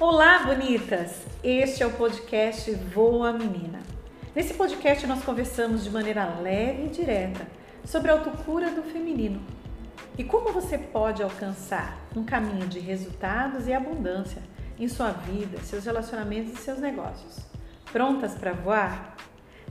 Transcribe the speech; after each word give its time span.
Olá, 0.00 0.46
bonitas! 0.46 1.26
Este 1.44 1.82
é 1.82 1.86
o 1.86 1.92
podcast 1.92 2.72
Voa 2.72 3.34
Menina. 3.34 3.80
Nesse 4.34 4.54
podcast 4.54 5.06
nós 5.06 5.22
conversamos 5.22 5.84
de 5.84 5.90
maneira 5.90 6.24
leve 6.40 6.86
e 6.86 6.88
direta 6.88 7.46
sobre 7.84 8.10
a 8.10 8.14
autocura 8.14 8.70
do 8.70 8.82
feminino 8.82 9.42
e 10.16 10.24
como 10.24 10.54
você 10.54 10.78
pode 10.78 11.22
alcançar 11.22 12.00
um 12.16 12.24
caminho 12.24 12.66
de 12.66 12.78
resultados 12.78 13.68
e 13.68 13.74
abundância 13.74 14.42
em 14.78 14.88
sua 14.88 15.10
vida, 15.10 15.60
seus 15.60 15.84
relacionamentos 15.84 16.54
e 16.54 16.56
seus 16.56 16.78
negócios. 16.78 17.36
Prontas 17.92 18.34
para 18.34 18.54
voar? 18.54 19.16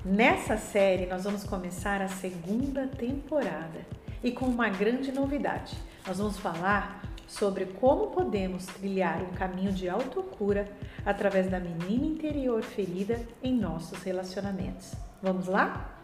Nessa 0.05 0.57
série 0.57 1.07
nós 1.07 1.23
vamos 1.23 1.43
começar 1.43 2.04
a 2.04 2.07
segunda 2.07 2.86
temporada 2.86 3.84
e 4.23 4.32
com 4.32 4.46
uma 4.46 4.70
grande 4.70 5.11
novidade. 5.11 5.75
Nós 6.05 6.20
vamos 6.20 6.38
falar 6.38 7.09
sobre 7.30 7.68
como 7.68 8.08
podemos 8.08 8.66
trilhar 8.66 9.22
um 9.22 9.34
caminho 9.34 9.72
de 9.72 9.88
autocura 9.88 10.68
através 11.06 11.50
da 11.50 11.60
menina 11.60 12.05
interior 12.05 12.64
ferida 12.64 13.26
em 13.42 13.54
nossos 13.55 14.02
relacionamentos. 14.02 14.94
Vamos 15.22 15.48
lá? 15.48 15.96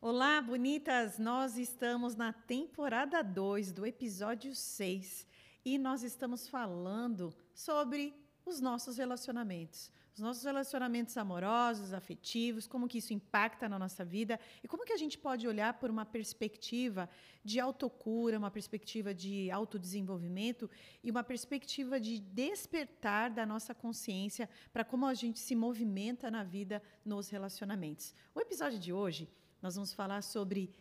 Olá, 0.00 0.42
bonitas! 0.42 1.18
Nós 1.18 1.56
estamos 1.56 2.16
na 2.16 2.32
temporada 2.32 3.22
2 3.22 3.70
do 3.70 3.86
episódio 3.86 4.54
6 4.54 5.26
e 5.64 5.78
nós 5.78 6.02
estamos 6.02 6.48
falando 6.48 7.32
sobre 7.54 8.12
os 8.44 8.60
nossos 8.60 8.98
relacionamentos. 8.98 9.92
Os 10.14 10.20
nossos 10.20 10.42
relacionamentos 10.44 11.16
amorosos, 11.16 11.92
afetivos, 11.92 12.66
como 12.66 12.88
que 12.88 12.98
isso 12.98 13.12
impacta 13.12 13.68
na 13.68 13.78
nossa 13.78 14.04
vida 14.04 14.38
e 14.62 14.68
como 14.68 14.84
que 14.84 14.92
a 14.92 14.96
gente 14.96 15.16
pode 15.16 15.46
olhar 15.46 15.74
por 15.74 15.88
uma 15.88 16.04
perspectiva 16.04 17.08
de 17.44 17.60
autocura, 17.60 18.38
uma 18.38 18.50
perspectiva 18.50 19.14
de 19.14 19.50
autodesenvolvimento 19.50 20.68
e 21.02 21.10
uma 21.10 21.22
perspectiva 21.22 21.98
de 22.00 22.18
despertar 22.18 23.30
da 23.30 23.46
nossa 23.46 23.74
consciência 23.74 24.48
para 24.72 24.84
como 24.84 25.06
a 25.06 25.14
gente 25.14 25.38
se 25.38 25.54
movimenta 25.54 26.30
na 26.30 26.42
vida 26.42 26.82
nos 27.04 27.28
relacionamentos. 27.28 28.14
O 28.34 28.40
episódio 28.40 28.78
de 28.78 28.92
hoje 28.92 29.28
nós 29.62 29.74
vamos 29.74 29.92
falar 29.92 30.22
sobre 30.22 30.74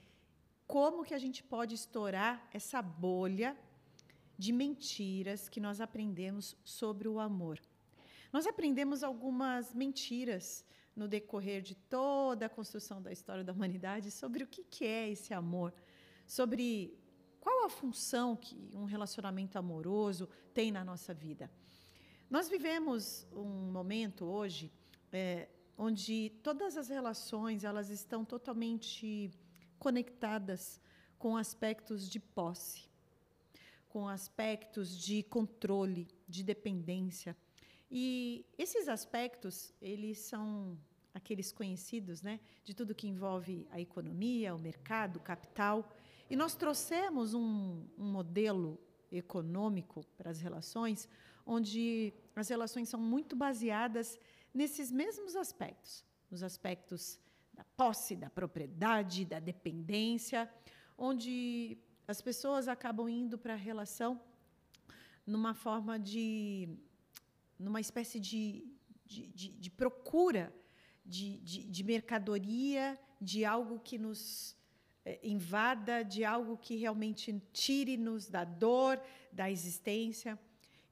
como 0.65 1.03
que 1.03 1.13
a 1.13 1.19
gente 1.19 1.43
pode 1.43 1.75
estourar 1.75 2.47
essa 2.53 2.81
bolha 2.81 3.57
de 4.37 4.51
mentiras 4.53 5.49
que 5.49 5.59
nós 5.59 5.81
aprendemos 5.81 6.55
sobre 6.63 7.07
o 7.07 7.19
amor. 7.19 7.59
Nós 8.31 8.45
aprendemos 8.45 9.03
algumas 9.03 9.73
mentiras 9.73 10.65
no 10.95 11.07
decorrer 11.07 11.61
de 11.61 11.75
toda 11.75 12.45
a 12.45 12.49
construção 12.49 13.01
da 13.01 13.11
história 13.11 13.43
da 13.43 13.53
humanidade 13.53 14.11
sobre 14.11 14.43
o 14.43 14.47
que 14.47 14.85
é 14.85 15.09
esse 15.09 15.33
amor, 15.33 15.73
sobre 16.27 16.97
qual 17.39 17.65
a 17.65 17.69
função 17.69 18.35
que 18.35 18.69
um 18.73 18.85
relacionamento 18.85 19.57
amoroso 19.57 20.29
tem 20.53 20.71
na 20.71 20.83
nossa 20.83 21.13
vida. 21.13 21.49
Nós 22.29 22.47
vivemos 22.47 23.25
um 23.33 23.71
momento 23.71 24.25
hoje 24.25 24.71
é, 25.11 25.47
onde 25.77 26.31
todas 26.43 26.77
as 26.77 26.89
relações 26.89 27.63
elas 27.63 27.89
estão 27.89 28.23
totalmente 28.23 29.31
conectadas 29.79 30.79
com 31.17 31.35
aspectos 31.35 32.09
de 32.09 32.19
posse, 32.19 32.87
com 33.87 34.07
aspectos 34.07 34.95
de 34.95 35.23
controle, 35.23 36.07
de 36.27 36.43
dependência. 36.43 37.35
E 37.91 38.45
esses 38.57 38.87
aspectos, 38.87 39.73
eles 39.81 40.19
são 40.19 40.77
aqueles 41.13 41.51
conhecidos, 41.51 42.21
né, 42.21 42.39
de 42.63 42.73
tudo 42.73 42.95
que 42.95 43.07
envolve 43.07 43.67
a 43.71 43.79
economia, 43.79 44.53
o 44.53 44.59
mercado, 44.59 45.17
o 45.17 45.19
capital. 45.19 45.89
E 46.29 46.35
nós 46.35 46.55
trouxemos 46.55 47.33
um, 47.33 47.85
um 47.97 48.11
modelo 48.11 48.79
econômico 49.11 50.05
para 50.17 50.29
as 50.29 50.39
relações, 50.39 51.09
onde 51.45 52.13
as 52.35 52.47
relações 52.47 52.89
são 52.89 52.99
muito 52.99 53.35
baseadas 53.35 54.19
nesses 54.53 54.91
mesmos 54.91 55.35
aspectos, 55.35 56.05
nos 56.29 56.43
aspectos 56.43 57.19
da 57.53 57.63
posse, 57.75 58.15
da 58.15 58.29
propriedade, 58.29 59.25
da 59.25 59.39
dependência, 59.39 60.49
onde 60.97 61.77
as 62.07 62.21
pessoas 62.21 62.67
acabam 62.67 63.09
indo 63.09 63.37
para 63.37 63.53
a 63.53 63.57
relação 63.57 64.21
numa 65.25 65.53
forma 65.53 65.99
de. 65.99 66.69
Numa 67.59 67.81
espécie 67.81 68.19
de, 68.19 68.65
de, 69.05 69.27
de, 69.27 69.49
de 69.49 69.69
procura 69.69 70.53
de, 71.05 71.39
de, 71.39 71.63
de, 71.63 71.83
mercadoria, 71.83 72.97
de 73.19 73.43
algo 73.43 73.79
que 73.79 73.97
nos 73.97 74.55
eh, 75.03 75.19
invada, 75.23 76.03
de 76.03 76.23
algo 76.23 76.55
que 76.57 76.75
realmente 76.75 77.41
tire-nos 77.51 78.27
da 78.27 78.43
dor, 78.43 79.01
da 79.31 79.49
existência. 79.49 80.39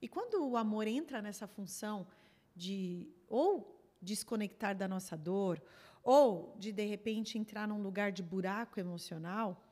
E 0.02 0.08
quando 0.08 0.44
o 0.44 0.58
amor 0.58 0.88
entra 0.88 1.22
nessa 1.22 1.48
função 1.48 2.08
de 2.56 3.08
ou 3.30 3.80
desconectar 4.02 4.76
da 4.76 4.88
nossa 4.88 5.16
dor, 5.16 5.62
ou 6.04 6.56
de 6.58 6.72
de 6.72 6.86
repente 6.86 7.38
entrar 7.38 7.68
num 7.68 7.82
lugar 7.82 8.12
de 8.12 8.24
buraco 8.24 8.80
emocional, 8.80 9.64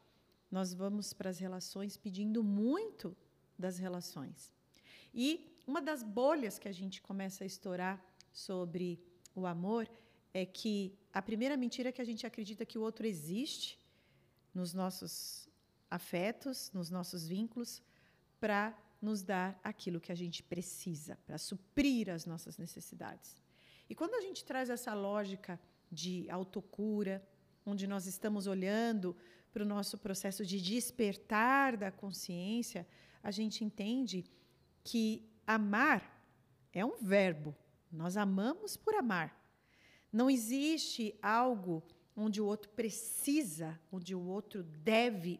nós 0.51 0.73
vamos 0.73 1.11
para 1.11 1.29
as 1.29 1.39
relações 1.39 1.97
pedindo 1.97 2.44
muito 2.44 3.16
das 3.57 3.79
relações. 3.79 4.53
E 5.13 5.54
uma 5.67 5.81
das 5.81 6.03
bolhas 6.03 6.59
que 6.59 6.67
a 6.67 6.71
gente 6.71 7.01
começa 7.01 7.43
a 7.43 7.47
estourar 7.47 8.03
sobre 8.31 8.99
o 9.33 9.45
amor 9.45 9.89
é 10.33 10.45
que 10.45 10.97
a 11.13 11.21
primeira 11.21 11.55
mentira 11.57 11.89
é 11.89 11.91
que 11.91 12.01
a 12.01 12.05
gente 12.05 12.25
acredita 12.27 12.65
que 12.65 12.77
o 12.77 12.81
outro 12.81 13.05
existe 13.05 13.79
nos 14.53 14.73
nossos 14.73 15.49
afetos, 15.89 16.71
nos 16.73 16.89
nossos 16.89 17.27
vínculos, 17.27 17.81
para 18.39 18.77
nos 19.01 19.21
dar 19.21 19.59
aquilo 19.63 19.99
que 19.99 20.11
a 20.11 20.15
gente 20.15 20.43
precisa, 20.43 21.17
para 21.25 21.37
suprir 21.37 22.09
as 22.09 22.25
nossas 22.25 22.57
necessidades. 22.57 23.41
E 23.89 23.95
quando 23.95 24.15
a 24.15 24.21
gente 24.21 24.43
traz 24.43 24.69
essa 24.69 24.93
lógica 24.93 25.59
de 25.91 26.29
autocura, 26.29 27.25
onde 27.65 27.87
nós 27.87 28.05
estamos 28.05 28.47
olhando 28.47 29.15
para 29.53 29.63
o 29.63 29.65
nosso 29.65 29.97
processo 29.97 30.45
de 30.45 30.59
despertar 30.59 31.77
da 31.77 31.91
consciência, 31.91 32.85
a 33.23 33.31
gente 33.31 33.63
entende 33.63 34.25
que 34.83 35.29
amar 35.45 36.22
é 36.73 36.85
um 36.85 36.97
verbo. 36.97 37.56
Nós 37.91 38.17
amamos 38.17 38.75
por 38.75 38.95
amar. 38.95 39.35
Não 40.11 40.29
existe 40.29 41.17
algo 41.22 41.83
onde 42.16 42.41
o 42.41 42.45
outro 42.45 42.69
precisa, 42.72 43.79
onde 43.91 44.16
o 44.16 44.22
outro 44.22 44.63
deve, 44.63 45.39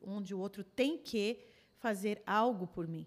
onde 0.00 0.34
o 0.34 0.38
outro 0.38 0.64
tem 0.64 0.98
que 0.98 1.44
fazer 1.78 2.22
algo 2.26 2.66
por 2.66 2.86
mim. 2.88 3.06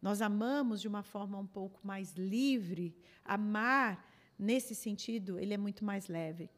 Nós 0.00 0.20
amamos 0.20 0.80
de 0.80 0.88
uma 0.88 1.02
forma 1.02 1.38
um 1.38 1.46
pouco 1.46 1.80
mais 1.86 2.14
livre. 2.14 2.96
Amar, 3.24 4.10
nesse 4.38 4.74
sentido, 4.74 5.38
ele 5.38 5.54
é 5.54 5.58
muito 5.58 5.84
mais 5.84 6.08
leve. 6.08 6.50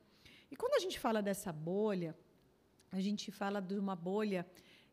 E 0.50 0.56
quando 0.56 0.74
a 0.74 0.78
gente 0.78 0.98
fala 0.98 1.20
dessa 1.20 1.52
bolha, 1.52 2.16
a 2.90 3.00
gente 3.00 3.30
fala 3.30 3.60
de 3.60 3.74
uma 3.74 3.94
bolha 3.94 4.46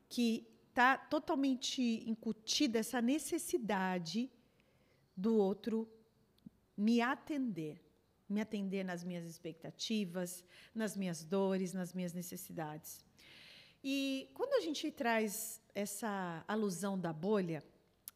que 0.10 0.48
está 0.70 0.98
totalmente 0.98 1.82
incutida 2.42 2.80
essa 2.80 3.00
necessidade 3.02 4.30
do 5.16 5.36
outro 5.36 5.88
me 6.76 7.00
atender, 7.00 7.80
me 8.28 8.42
atender 8.42 8.84
nas 8.84 9.04
minhas 9.04 9.26
expectativas, 9.26 10.44
nas 10.74 10.98
minhas 10.98 11.24
dores, 11.24 11.74
nas 11.74 11.94
minhas 11.94 12.14
necessidades. 12.14 13.00
E 13.84 14.30
quando 14.34 14.54
a 14.54 14.62
gente 14.62 14.92
traz 14.92 15.62
essa 15.76 16.44
alusão 16.48 17.00
da 17.00 17.14
bolha, 17.14 17.64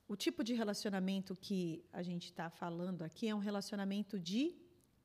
o 0.07 0.15
tipo 0.15 0.43
de 0.43 0.53
relacionamento 0.53 1.35
que 1.35 1.83
a 1.93 2.01
gente 2.01 2.25
está 2.25 2.49
falando 2.49 3.03
aqui 3.03 3.27
é 3.27 3.35
um 3.35 3.39
relacionamento 3.39 4.19
de 4.19 4.55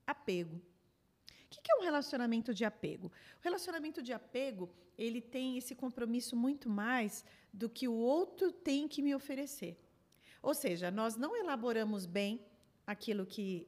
apego. 0.07 0.61
O 1.51 1.63
que 1.63 1.73
é 1.73 1.77
um 1.77 1.83
relacionamento 1.83 2.55
de 2.55 2.65
apego? 2.65 3.09
O 3.09 3.43
relacionamento 3.43 4.03
de 4.03 4.13
apego 4.13 4.71
ele 4.97 5.21
tem 5.21 5.59
esse 5.59 5.75
compromisso 5.75 6.37
muito 6.37 6.69
mais 6.69 7.25
do 7.53 7.69
que 7.69 7.89
o 7.89 7.95
outro 7.95 8.53
tem 8.53 8.87
que 8.87 9.03
me 9.03 9.15
oferecer. 9.15 9.77
Ou 10.43 10.55
seja, 10.55 10.91
nós 10.91 11.17
não 11.17 11.37
elaboramos 11.37 12.07
bem 12.07 12.41
aquilo 12.87 13.27
que 13.27 13.67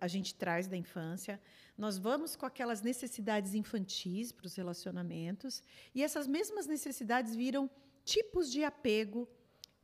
a 0.00 0.08
gente 0.08 0.34
traz 0.34 0.66
da 0.66 0.76
infância, 0.76 1.40
nós 1.76 1.98
vamos 1.98 2.34
com 2.34 2.46
aquelas 2.46 2.80
necessidades 2.80 3.54
infantis 3.54 4.32
para 4.32 4.46
os 4.46 4.54
relacionamentos, 4.54 5.62
e 5.94 6.02
essas 6.02 6.26
mesmas 6.26 6.66
necessidades 6.66 7.34
viram 7.34 7.68
tipos 8.04 8.50
de 8.50 8.64
apego 8.64 9.28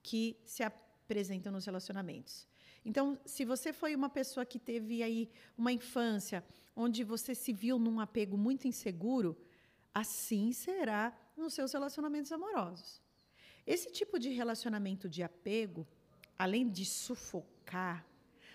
que 0.02 0.38
se 0.44 0.62
apresentam 0.62 1.52
nos 1.52 1.66
relacionamentos. 1.66 2.48
Então, 2.84 3.18
se 3.24 3.44
você 3.44 3.72
foi 3.72 3.94
uma 3.94 4.08
pessoa 4.08 4.44
que 4.44 4.58
teve 4.58 5.02
aí 5.02 5.30
uma 5.56 5.72
infância 5.72 6.44
onde 6.74 7.04
você 7.04 7.34
se 7.34 7.52
viu 7.52 7.78
num 7.78 8.00
apego 8.00 8.36
muito 8.36 8.66
inseguro, 8.66 9.36
assim 9.94 10.52
será 10.52 11.16
nos 11.36 11.54
seus 11.54 11.72
relacionamentos 11.72 12.32
amorosos. 12.32 13.00
Esse 13.66 13.92
tipo 13.92 14.18
de 14.18 14.30
relacionamento 14.30 15.08
de 15.08 15.22
apego, 15.22 15.86
além 16.38 16.68
de 16.68 16.84
sufocar, 16.84 18.04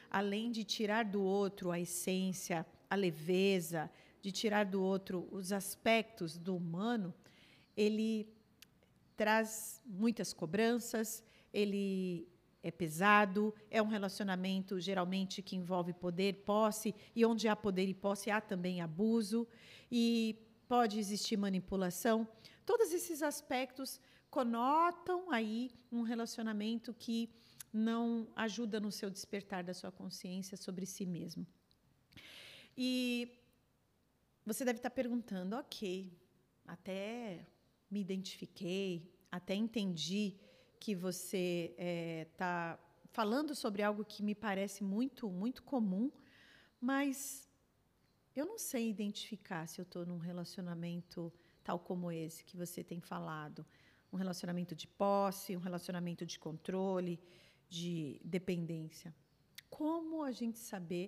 além 0.09 0.51
de 0.51 0.63
tirar 0.63 1.05
do 1.05 1.21
outro 1.21 1.71
a 1.71 1.79
essência, 1.79 2.65
a 2.89 2.95
leveza, 2.95 3.89
de 4.21 4.31
tirar 4.31 4.65
do 4.65 4.81
outro 4.81 5.27
os 5.31 5.51
aspectos 5.51 6.37
do 6.37 6.55
humano, 6.55 7.13
ele 7.75 8.27
traz 9.15 9.81
muitas 9.85 10.33
cobranças, 10.33 11.23
ele 11.53 12.27
é 12.63 12.71
pesado, 12.71 13.53
é 13.69 13.81
um 13.81 13.87
relacionamento 13.87 14.79
geralmente 14.79 15.41
que 15.41 15.55
envolve 15.55 15.93
poder, 15.93 16.43
posse, 16.43 16.93
e 17.15 17.25
onde 17.25 17.47
há 17.47 17.55
poder 17.55 17.87
e 17.87 17.93
posse 17.93 18.29
há 18.29 18.41
também 18.41 18.81
abuso, 18.81 19.47
e 19.91 20.35
pode 20.67 20.99
existir 20.99 21.37
manipulação. 21.37 22.27
Todos 22.65 22.91
esses 22.91 23.21
aspectos 23.21 23.99
conotam 24.29 25.31
aí 25.31 25.71
um 25.91 26.01
relacionamento 26.01 26.93
que 26.93 27.29
não 27.71 28.27
ajuda 28.35 28.79
no 28.79 28.91
seu 28.91 29.09
despertar 29.09 29.63
da 29.63 29.73
sua 29.73 29.91
consciência 29.91 30.57
sobre 30.57 30.85
si 30.85 31.05
mesmo. 31.05 31.45
E 32.75 33.31
você 34.45 34.63
deve 34.63 34.79
estar 34.79 34.89
perguntando, 34.89 35.55
ok, 35.55 36.11
até 36.65 37.45
me 37.89 38.01
identifiquei, 38.01 39.11
até 39.31 39.55
entendi 39.55 40.35
que 40.79 40.95
você 40.95 41.75
está 42.31 42.79
é, 42.81 43.07
falando 43.11 43.55
sobre 43.55 43.81
algo 43.83 44.05
que 44.05 44.23
me 44.23 44.35
parece 44.35 44.83
muito, 44.83 45.29
muito 45.29 45.63
comum, 45.63 46.11
mas 46.79 47.47
eu 48.35 48.45
não 48.45 48.59
sei 48.59 48.89
identificar 48.89 49.67
se 49.67 49.81
eu 49.81 49.83
estou 49.83 50.05
num 50.05 50.19
relacionamento 50.19 51.33
tal 51.63 51.79
como 51.79 52.11
esse 52.11 52.45
que 52.45 52.55
você 52.55 52.83
tem 52.83 53.01
falado. 53.01 53.65
Um 54.13 54.17
relacionamento 54.17 54.73
de 54.75 54.87
posse, 54.87 55.57
um 55.57 55.59
relacionamento 55.59 56.25
de 56.25 56.39
controle, 56.39 57.19
de 57.67 58.21
dependência. 58.23 59.13
Como 59.69 60.23
a 60.23 60.31
gente 60.31 60.59
saber 60.59 61.07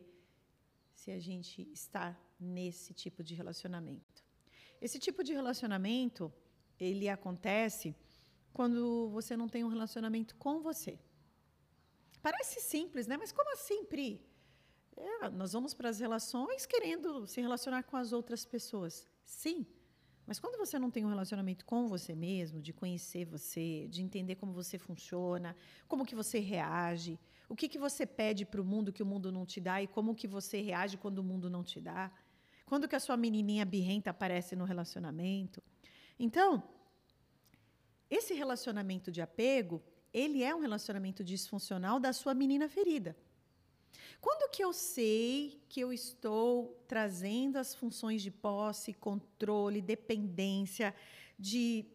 se 0.94 1.12
a 1.12 1.20
gente 1.20 1.62
está 1.72 2.20
nesse 2.40 2.94
tipo 2.94 3.24
de 3.24 3.36
relacionamento? 3.36 4.26
Esse 4.82 5.00
tipo 5.00 5.24
de 5.24 5.34
relacionamento, 5.34 6.34
ele 6.80 7.08
acontece 7.08 7.96
quando 8.54 9.10
você 9.10 9.36
não 9.38 9.48
tem 9.48 9.64
um 9.64 9.70
relacionamento 9.70 10.36
com 10.36 10.62
você. 10.62 11.00
Parece 12.22 12.60
simples, 12.60 13.08
né? 13.08 13.18
Mas 13.18 13.32
como 13.32 13.52
assim, 13.54 13.86
Pri? 13.86 14.22
É, 14.98 15.30
nós 15.30 15.54
vamos 15.54 15.74
para 15.74 15.90
as 15.90 16.00
relações 16.00 16.66
querendo 16.66 17.26
se 17.26 17.40
relacionar 17.40 17.84
com 17.84 17.96
as 17.96 18.12
outras 18.12 18.44
pessoas. 18.46 19.08
Sim, 19.24 19.66
mas 20.30 20.40
quando 20.40 20.60
você 20.60 20.78
não 20.78 20.92
tem 20.92 21.04
um 21.04 21.10
relacionamento 21.10 21.66
com 21.66 21.88
você 21.88 22.14
mesmo, 22.14 22.62
de 22.62 22.72
conhecer 22.72 23.26
você, 23.26 23.88
de 23.88 24.04
entender 24.04 24.36
como 24.36 24.54
você 24.54 24.78
funciona, 24.78 25.56
como 25.88 26.06
que 26.06 26.14
você 26.14 26.38
reage, 26.38 27.20
o 27.48 27.56
que, 27.56 27.68
que 27.68 27.80
você 27.80 28.06
pede 28.06 28.46
para 28.46 28.62
o 28.62 28.64
mundo 28.64 28.94
que 28.94 29.02
o 29.02 29.06
mundo 29.08 29.32
não 29.32 29.44
te 29.44 29.60
dá 29.60 29.82
e 29.82 29.88
como 29.88 30.14
que 30.14 30.28
você 30.28 30.62
reage 30.62 30.98
quando 30.98 31.18
o 31.18 31.24
mundo 31.24 31.50
não 31.50 31.64
te 31.64 31.82
dá, 31.82 32.12
quando 32.68 32.88
que 32.88 32.96
a 32.96 33.00
sua 33.00 33.18
menininha 33.18 33.66
birrenta 33.66 34.12
aparece 34.12 34.56
no 34.56 34.66
relacionamento. 34.66 35.64
Então, 36.20 36.62
esse 38.10 38.34
relacionamento 38.34 39.12
de 39.12 39.22
apego, 39.22 39.82
ele 40.14 40.44
é 40.44 40.54
um 40.56 40.60
relacionamento 40.60 41.24
disfuncional 41.24 42.00
da 42.00 42.12
sua 42.12 42.34
menina 42.34 42.68
ferida. 42.68 43.16
Quando 44.20 44.52
que 44.52 44.64
eu 44.64 44.74
sei 44.74 45.62
que 45.70 45.80
eu 45.80 45.94
estou 45.94 46.84
trazendo 46.88 47.58
as 47.58 47.74
funções 47.74 48.22
de 48.22 48.32
posse, 48.32 48.94
controle, 48.94 49.82
dependência, 49.82 50.94
de 51.38 51.86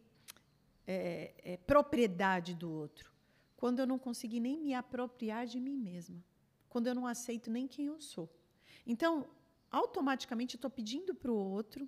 é, 0.87 1.33
é, 1.43 1.57
propriedade 1.57 2.55
do 2.55 2.71
outro? 2.71 3.13
Quando 3.57 3.79
eu 3.79 3.87
não 3.87 3.99
consegui 3.99 4.39
nem 4.39 4.59
me 4.59 4.73
apropriar 4.73 5.45
de 5.45 5.59
mim 5.59 5.77
mesma. 5.77 6.23
Quando 6.69 6.87
eu 6.87 6.95
não 6.95 7.05
aceito 7.05 7.51
nem 7.51 7.67
quem 7.67 7.87
eu 7.87 8.01
sou. 8.01 8.29
Então, 8.87 9.27
automaticamente, 9.71 10.55
estou 10.55 10.69
pedindo 10.69 11.13
para 11.13 11.31
o 11.31 11.35
outro 11.35 11.87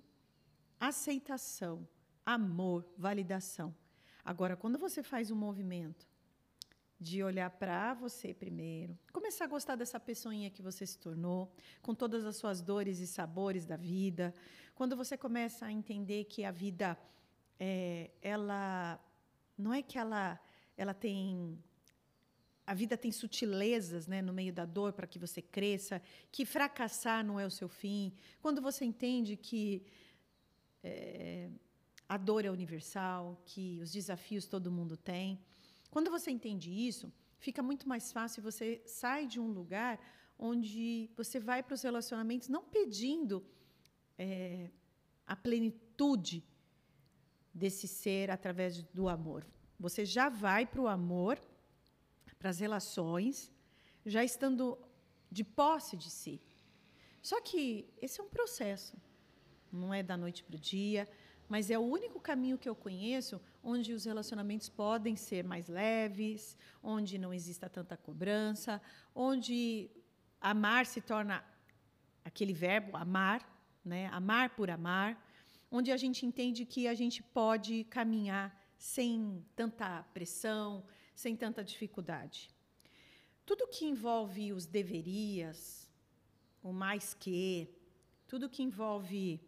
aceitação, 0.78 1.86
amor, 2.24 2.86
validação. 2.96 3.74
Agora, 4.28 4.58
quando 4.58 4.78
você 4.78 5.02
faz 5.02 5.30
um 5.30 5.34
movimento 5.34 6.06
de 7.00 7.22
olhar 7.22 7.48
para 7.48 7.94
você 7.94 8.34
primeiro, 8.34 8.94
começar 9.10 9.46
a 9.46 9.48
gostar 9.48 9.74
dessa 9.74 9.98
pessoinha 9.98 10.50
que 10.50 10.60
você 10.60 10.84
se 10.84 10.98
tornou, 10.98 11.50
com 11.80 11.94
todas 11.94 12.26
as 12.26 12.36
suas 12.36 12.60
dores 12.60 12.98
e 12.98 13.06
sabores 13.06 13.64
da 13.64 13.74
vida, 13.74 14.34
quando 14.74 14.94
você 14.94 15.16
começa 15.16 15.64
a 15.64 15.72
entender 15.72 16.24
que 16.24 16.44
a 16.44 16.50
vida, 16.50 16.98
é, 17.58 18.10
ela 18.20 19.02
não 19.56 19.72
é 19.72 19.80
que 19.80 19.96
ela, 19.96 20.38
ela 20.76 20.92
tem 20.92 21.58
a 22.66 22.74
vida 22.74 22.98
tem 22.98 23.10
sutilezas 23.10 24.06
né, 24.06 24.20
no 24.20 24.34
meio 24.34 24.52
da 24.52 24.66
dor 24.66 24.92
para 24.92 25.06
que 25.06 25.18
você 25.18 25.40
cresça, 25.40 26.02
que 26.30 26.44
fracassar 26.44 27.24
não 27.24 27.40
é 27.40 27.46
o 27.46 27.50
seu 27.50 27.66
fim. 27.66 28.12
Quando 28.42 28.60
você 28.60 28.84
entende 28.84 29.38
que 29.38 29.86
é, 30.84 31.48
a 32.08 32.16
dor 32.16 32.44
é 32.44 32.50
universal, 32.50 33.40
que 33.44 33.80
os 33.82 33.92
desafios 33.92 34.46
todo 34.46 34.72
mundo 34.72 34.96
tem. 34.96 35.38
Quando 35.90 36.10
você 36.10 36.30
entende 36.30 36.70
isso, 36.70 37.12
fica 37.38 37.62
muito 37.62 37.88
mais 37.88 38.10
fácil 38.10 38.42
você 38.42 38.82
sai 38.86 39.26
de 39.26 39.38
um 39.38 39.48
lugar 39.48 40.00
onde 40.38 41.10
você 41.16 41.38
vai 41.38 41.62
para 41.62 41.74
os 41.74 41.82
relacionamentos 41.82 42.48
não 42.48 42.64
pedindo 42.64 43.44
é, 44.16 44.70
a 45.26 45.36
plenitude 45.36 46.44
desse 47.52 47.86
ser 47.86 48.30
através 48.30 48.82
do 48.82 49.08
amor. 49.08 49.46
Você 49.78 50.04
já 50.04 50.28
vai 50.28 50.64
para 50.64 50.80
o 50.80 50.88
amor, 50.88 51.38
para 52.38 52.50
as 52.50 52.58
relações, 52.58 53.52
já 54.06 54.24
estando 54.24 54.78
de 55.30 55.44
posse 55.44 55.96
de 55.96 56.10
si. 56.10 56.40
Só 57.20 57.40
que 57.40 57.88
esse 58.00 58.20
é 58.20 58.22
um 58.22 58.28
processo, 58.28 58.96
não 59.70 59.92
é 59.92 60.02
da 60.02 60.16
noite 60.16 60.42
para 60.42 60.56
o 60.56 60.58
dia 60.58 61.08
mas 61.48 61.70
é 61.70 61.78
o 61.78 61.82
único 61.82 62.20
caminho 62.20 62.58
que 62.58 62.68
eu 62.68 62.74
conheço 62.74 63.40
onde 63.62 63.92
os 63.92 64.04
relacionamentos 64.04 64.68
podem 64.68 65.16
ser 65.16 65.42
mais 65.44 65.66
leves, 65.68 66.56
onde 66.82 67.18
não 67.18 67.32
exista 67.32 67.68
tanta 67.68 67.96
cobrança, 67.96 68.80
onde 69.14 69.90
amar 70.40 70.84
se 70.86 71.00
torna 71.00 71.42
aquele 72.24 72.52
verbo 72.52 72.96
amar, 72.96 73.40
né? 73.84 74.06
Amar 74.12 74.50
por 74.50 74.70
amar, 74.70 75.10
onde 75.70 75.90
a 75.90 75.96
gente 75.96 76.26
entende 76.26 76.66
que 76.66 76.86
a 76.86 76.94
gente 76.94 77.22
pode 77.22 77.84
caminhar 77.84 78.54
sem 78.76 79.44
tanta 79.56 80.02
pressão, 80.14 80.84
sem 81.14 81.34
tanta 81.34 81.64
dificuldade. 81.64 82.50
Tudo 83.44 83.66
que 83.66 83.86
envolve 83.86 84.52
os 84.52 84.66
deverias, 84.66 85.90
o 86.62 86.72
mais 86.72 87.14
que, 87.14 87.74
tudo 88.26 88.48
que 88.48 88.62
envolve 88.62 89.40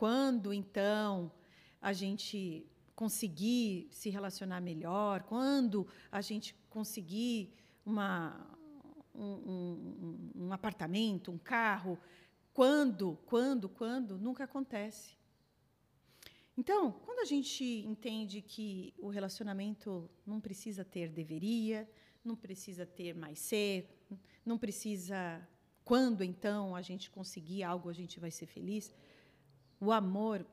quando 0.00 0.50
então 0.50 1.30
a 1.78 1.92
gente 1.92 2.66
conseguir 2.94 3.86
se 3.90 4.08
relacionar 4.08 4.58
melhor, 4.58 5.24
quando 5.24 5.86
a 6.10 6.22
gente 6.22 6.54
conseguir 6.70 7.52
uma, 7.84 8.56
um, 9.14 9.32
um, 9.52 10.30
um 10.36 10.52
apartamento, 10.54 11.30
um 11.30 11.36
carro, 11.36 11.98
quando, 12.54 13.18
quando, 13.26 13.68
quando, 13.68 14.16
nunca 14.16 14.44
acontece. 14.44 15.18
Então, 16.56 16.92
quando 17.04 17.18
a 17.18 17.26
gente 17.26 17.62
entende 17.86 18.40
que 18.40 18.94
o 18.96 19.10
relacionamento 19.10 20.10
não 20.24 20.40
precisa 20.40 20.82
ter 20.82 21.10
deveria, 21.10 21.86
não 22.24 22.36
precisa 22.36 22.86
ter 22.86 23.14
mais 23.14 23.38
ser, 23.38 23.86
não 24.46 24.56
precisa 24.56 25.46
quando 25.84 26.24
então 26.24 26.74
a 26.74 26.80
gente 26.80 27.10
conseguir 27.10 27.62
algo 27.64 27.90
a 27.90 27.92
gente 27.92 28.18
vai 28.18 28.30
ser 28.30 28.46
feliz, 28.46 28.90
o 29.80 29.90
amor 29.90 30.46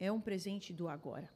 é 0.00 0.10
um 0.10 0.20
presente 0.20 0.72
do 0.72 0.88
agora. 0.88 1.30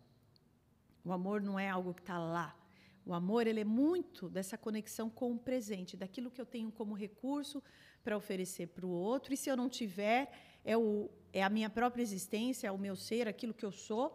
O 1.04 1.12
amor 1.12 1.40
não 1.40 1.58
é 1.58 1.68
algo 1.68 1.94
que 1.94 2.00
está 2.00 2.18
lá. 2.18 2.56
O 3.04 3.14
amor 3.14 3.46
ele 3.46 3.60
é 3.60 3.64
muito 3.64 4.28
dessa 4.28 4.58
conexão 4.58 5.08
com 5.08 5.32
o 5.32 5.38
presente, 5.38 5.96
daquilo 5.96 6.28
que 6.28 6.40
eu 6.40 6.46
tenho 6.46 6.72
como 6.72 6.92
recurso 6.92 7.62
para 8.02 8.16
oferecer 8.16 8.66
para 8.66 8.84
o 8.84 8.90
outro. 8.90 9.32
E 9.32 9.36
se 9.36 9.48
eu 9.48 9.56
não 9.56 9.68
tiver, 9.68 10.32
é, 10.64 10.76
o, 10.76 11.08
é 11.32 11.44
a 11.44 11.48
minha 11.48 11.70
própria 11.70 12.02
existência, 12.02 12.66
é 12.66 12.72
o 12.72 12.78
meu 12.78 12.96
ser, 12.96 13.28
aquilo 13.28 13.54
que 13.54 13.64
eu 13.64 13.70
sou, 13.70 14.12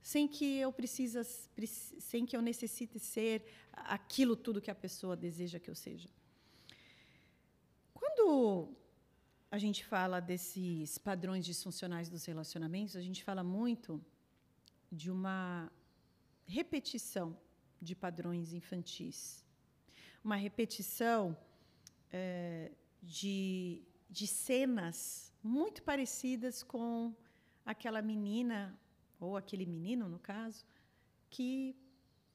sem 0.00 0.26
que 0.26 0.56
eu 0.56 0.72
precisa, 0.72 1.22
sem 1.22 2.24
que 2.24 2.34
eu 2.34 2.40
necessite 2.40 2.98
ser 2.98 3.44
aquilo 3.74 4.34
tudo 4.34 4.62
que 4.62 4.70
a 4.70 4.74
pessoa 4.74 5.14
deseja 5.14 5.60
que 5.60 5.68
eu 5.68 5.74
seja. 5.74 6.08
Quando 7.92 8.74
a 9.50 9.58
gente 9.58 9.84
fala 9.84 10.20
desses 10.20 10.96
padrões 10.96 11.44
disfuncionais 11.44 12.08
dos 12.08 12.24
relacionamentos, 12.24 12.94
a 12.94 13.02
gente 13.02 13.24
fala 13.24 13.42
muito 13.42 14.00
de 14.92 15.10
uma 15.10 15.70
repetição 16.46 17.36
de 17.82 17.96
padrões 17.96 18.52
infantis. 18.52 19.44
Uma 20.22 20.36
repetição 20.36 21.36
é, 22.12 22.70
de, 23.02 23.82
de 24.08 24.26
cenas 24.26 25.32
muito 25.42 25.82
parecidas 25.82 26.62
com 26.62 27.12
aquela 27.66 28.00
menina, 28.00 28.78
ou 29.18 29.36
aquele 29.36 29.66
menino, 29.66 30.08
no 30.08 30.18
caso, 30.18 30.64
que 31.28 31.76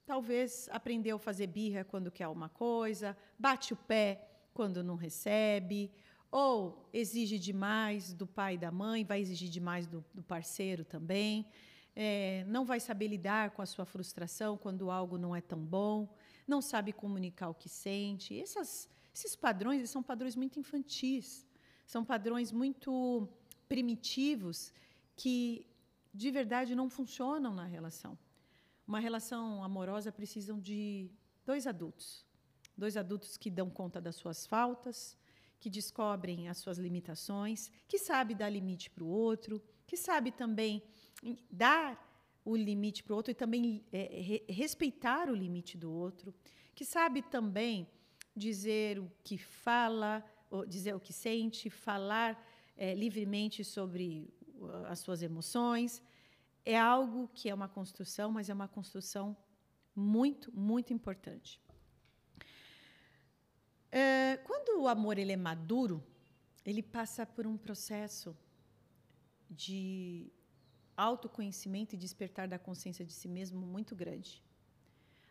talvez 0.05 0.67
aprendeu 0.69 1.15
a 1.15 1.19
fazer 1.19 1.48
birra 1.48 1.86
quando 1.86 2.12
quer 2.12 2.27
uma 2.27 2.50
coisa, 2.50 3.17
bate 3.39 3.74
o 3.74 3.77
pé 3.77 4.27
quando 4.53 4.84
não 4.84 4.95
recebe, 4.95 5.91
ou 6.38 6.86
exige 6.92 7.39
demais 7.39 8.12
do 8.12 8.27
pai 8.27 8.56
e 8.56 8.58
da 8.58 8.70
mãe, 8.70 9.06
vai 9.06 9.22
exigir 9.22 9.50
demais 9.50 9.88
do, 9.88 10.04
do 10.13 10.22
parceiro 10.22 10.84
também. 10.84 11.48
é, 11.96 12.44
não 12.50 12.65
vai 12.65 12.77
saber 12.77 13.08
lidar 13.08 13.51
com 13.51 13.62
a 13.62 13.65
sua 13.65 13.86
frustração 13.86 14.58
quando 14.58 14.92
algo 14.92 15.18
não 15.18 15.34
é 15.34 15.39
tão 15.39 15.58
bom, 15.58 16.13
não 16.46 16.62
sabe 16.62 16.92
comunicar 16.92 17.48
o 17.48 17.54
que 17.54 17.70
sente. 17.70 18.38
Essas, 18.38 18.89
esses 19.13 19.34
padrões 19.34 19.89
são 19.89 20.04
padrões 20.04 20.36
muito 20.36 20.60
infantis, 20.60 21.48
são 21.86 22.04
padrões 22.04 22.51
muito 22.51 23.30
primitivos 23.70 24.74
que 25.15 25.65
de 26.13 26.30
verdade 26.32 26.75
não 26.75 26.89
funcionam 26.89 27.54
na 27.54 27.63
relação. 27.63 28.18
Uma 28.86 29.00
relação 29.00 29.63
amorosa 29.63 30.12
precisa 30.12 30.54
de 30.56 31.10
dois 31.46 31.65
adultos, 31.65 32.25
dois 32.77 32.98
adultos 32.98 33.38
que 33.38 33.50
dão 33.50 33.70
conta 33.70 34.01
das 34.01 34.18
suas 34.18 34.46
faltas, 34.46 35.18
que 35.65 35.69
descobrem 35.72 36.48
as 36.48 36.60
suas 36.60 36.77
limitações, 36.77 37.72
que 37.88 37.98
sabe 37.98 38.36
dar 38.36 38.50
limite 38.50 38.88
para 38.88 39.03
o 39.03 39.07
outro, 39.07 39.60
que 39.88 39.98
sabe 39.98 40.31
também 40.31 40.84
dar 41.50 41.89
o 42.45 42.55
limite 42.55 43.01
para 43.01 43.13
o 43.13 43.15
outro 43.15 43.31
e 43.31 43.34
também 43.34 43.84
é, 43.91 44.03
re, 44.22 44.45
respeitar 44.48 45.27
o 45.27 45.34
limite 45.34 45.75
do 45.75 45.91
outro, 45.91 46.31
que 46.75 46.86
sabe 46.86 47.24
também 47.24 47.89
dizer 48.36 49.00
o 49.00 49.12
que 49.24 49.39
fala, 49.39 50.24
dizer 50.67 50.93
o 50.93 51.00
que 51.00 51.12
sente, 51.12 51.67
falar 51.67 52.31
é, 52.77 52.93
livremente 52.93 53.63
sobre 53.63 54.31
as 54.88 55.00
suas 55.00 55.24
emoções. 55.24 56.00
É 56.63 56.77
algo 56.77 57.27
que 57.34 57.50
é 57.50 57.55
uma 57.55 57.67
construção, 57.67 58.31
mas 58.31 58.51
é 58.51 58.53
uma 58.53 58.67
construção 58.67 59.36
muito, 59.95 60.55
muito 60.55 60.93
importante. 60.93 61.60
É, 63.97 64.35
quando 64.43 64.81
o 64.81 64.89
amor 64.89 65.17
ele 65.17 65.31
é 65.31 65.37
maduro, 65.37 66.03
ele 66.65 66.83
passa 66.83 67.25
por 67.25 67.47
um 67.47 67.55
processo 67.55 68.35
de 69.49 70.29
autoconhecimento 70.97 71.95
e 71.95 71.97
despertar 71.97 72.45
da 72.45 72.59
consciência 72.59 73.05
de 73.05 73.13
si 73.13 73.29
mesmo 73.29 73.65
muito 73.65 73.95
grande. 73.95 74.43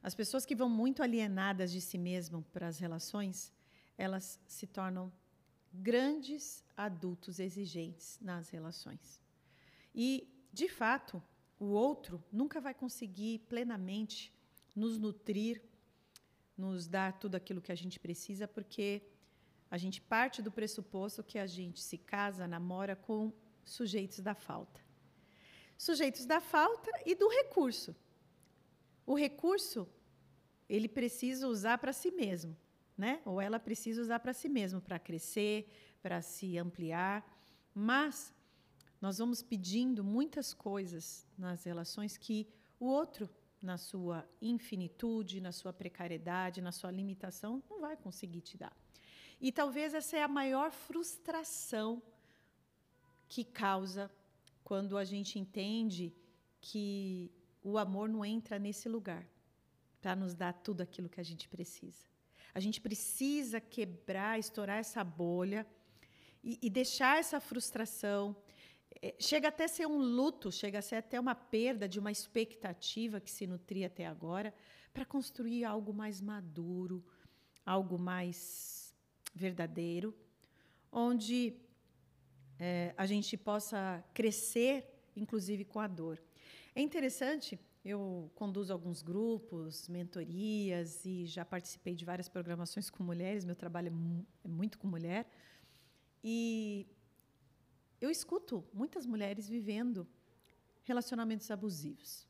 As 0.03 0.15
pessoas 0.15 0.47
que 0.47 0.57
vão 0.57 0.71
muito 0.71 1.03
alienadas 1.03 1.71
de 1.71 1.79
si 1.79 1.99
mesmo 1.99 2.43
para 2.55 2.67
as 2.67 2.79
relações, 2.79 3.53
elas 3.99 4.41
se 4.47 4.67
tornam 4.67 5.13
grandes 5.71 6.65
adultos 6.75 7.39
exigentes 7.39 8.19
nas 8.19 8.49
relações. 8.49 9.21
E, 9.95 10.27
de 10.51 10.71
fato, 10.71 11.23
o 11.59 11.67
outro 11.67 12.25
nunca 12.33 12.63
vai 12.63 12.73
conseguir 12.73 13.41
plenamente 13.41 14.33
nos 14.75 14.99
nutrir, 14.99 15.61
nos 16.57 16.87
dar 16.87 17.19
tudo 17.19 17.35
aquilo 17.35 17.61
que 17.61 17.73
a 17.73 17.75
gente 17.75 17.99
precisa, 17.99 18.47
porque 18.47 19.03
a 19.71 19.77
gente 19.77 20.01
parte 20.01 20.41
do 20.41 20.53
pressuposto 20.53 21.23
que 21.23 21.39
a 21.39 21.47
gente 21.47 21.81
se 21.81 21.99
casa, 21.99 22.47
namora 22.47 22.95
com 22.95 23.33
sujeitos 23.65 24.21
da 24.21 24.35
falta 24.35 24.85
sujeitos 25.77 26.25
da 26.25 26.41
falta 26.41 26.91
e 27.05 27.15
do 27.15 27.29
recurso. 27.29 27.95
O 29.07 29.15
recurso 29.15 29.89
ele 30.69 30.89
precisa 30.89 31.47
usar 31.47 31.79
para 31.79 31.93
si 31.93 32.11
mesmo, 32.11 32.57
né? 32.97 33.21
Ou 33.25 33.41
ela 33.41 33.61
precisa 33.61 34.01
usar 34.01 34.21
para 34.21 34.33
si 34.33 34.49
mesmo 34.49 34.81
para 34.81 34.99
crescer, 34.99 35.69
para 36.03 36.23
se 36.23 36.57
ampliar, 36.59 37.25
mas 37.75 38.33
nós 39.01 39.19
vamos 39.19 39.43
pedindo 39.43 40.03
muitas 40.03 40.55
coisas 40.55 41.27
nas 41.37 41.65
relações 41.65 42.17
que 42.17 42.49
o 42.81 42.87
outro, 42.87 43.29
na 43.65 43.77
sua 43.77 44.29
infinitude, 44.41 45.41
na 45.41 45.53
sua 45.53 45.73
precariedade, 45.73 46.61
na 46.61 46.73
sua 46.73 46.91
limitação, 46.91 47.63
não 47.69 47.81
vai 47.81 47.97
conseguir 47.97 48.43
te 48.43 48.57
dar. 48.57 48.77
E 49.41 49.51
talvez 49.51 49.95
essa 49.95 50.17
é 50.17 50.23
a 50.23 50.29
maior 50.29 50.71
frustração 50.71 52.03
que 53.29 53.45
causa 53.45 54.11
quando 54.63 54.97
a 54.97 55.05
gente 55.05 55.39
entende 55.39 56.15
que 56.61 57.31
o 57.63 57.77
amor 57.79 58.09
não 58.09 58.25
entra 58.25 58.59
nesse 58.59 58.89
lugar 58.89 59.27
para 60.01 60.15
nos 60.15 60.35
dar 60.35 60.53
tudo 60.53 60.83
aquilo 60.83 61.09
que 61.09 61.21
a 61.21 61.25
gente 61.25 61.49
precisa. 61.49 62.07
A 62.55 62.61
gente 62.61 62.81
precisa 62.81 63.61
quebrar, 63.61 64.39
estourar 64.39 64.79
essa 64.79 65.03
bolha 65.03 65.67
e, 66.43 66.59
e 66.63 66.71
deixar 66.71 67.19
essa 67.19 67.41
frustração. 67.41 68.37
É, 69.03 69.15
chega 69.19 69.49
até 69.49 69.65
a 69.65 69.69
ser 69.69 69.87
um 69.87 69.99
luto, 69.99 70.51
chega 70.51 70.79
a 70.79 70.83
ser 70.83 70.97
até 70.97 71.19
uma 71.19 71.35
perda 71.35 71.89
de 71.89 71.99
uma 71.99 72.11
expectativa 72.11 73.21
que 73.21 73.31
se 73.31 73.47
nutria 73.47 73.87
até 73.87 74.07
agora, 74.07 74.55
para 74.93 75.05
construir 75.05 75.65
algo 75.65 75.93
mais 75.93 76.21
maduro, 76.21 77.05
algo 77.65 77.99
mais 77.99 78.95
verdadeiro, 79.35 80.15
onde 80.93 81.55
é, 82.59 82.95
a 82.97 83.05
gente 83.05 83.37
possa 83.37 84.05
crescer, 84.15 84.87
inclusive 85.17 85.65
com 85.65 85.81
a 85.81 85.87
dor. 85.87 86.23
É 86.75 86.81
interessante, 86.81 87.59
eu 87.85 88.31
conduzo 88.35 88.73
alguns 88.73 89.03
grupos, 89.03 89.89
mentorias 89.89 91.05
e 91.05 91.27
já 91.27 91.45
participei 91.45 91.95
de 91.95 92.05
várias 92.05 92.29
programações 92.29 92.89
com 92.89 93.03
mulheres, 93.03 93.45
meu 93.45 93.57
trabalho 93.57 93.89
é, 93.89 94.47
é 94.47 94.49
muito 94.49 94.79
com 94.79 94.87
mulher. 94.87 95.27
E 96.23 96.87
eu 98.01 98.11
escuto 98.11 98.65
muitas 98.73 99.07
mulheres 99.07 99.49
vivendo 99.49 100.07
relacionamentos 100.83 101.51
abusivos. 101.51 102.27